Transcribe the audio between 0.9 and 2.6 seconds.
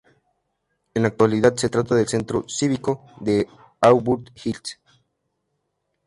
En la actualidad se trata del Centro